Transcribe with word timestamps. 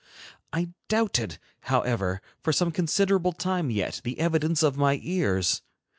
I 0.51 0.69
doubted, 0.87 1.37
however, 1.65 2.23
for 2.41 2.51
some 2.51 2.71
considerable 2.71 3.33
time 3.33 3.69
yet, 3.69 4.01
the 4.03 4.19
evidence 4.19 4.63
of 4.63 4.75
my 4.75 4.99
ears. 5.03 5.61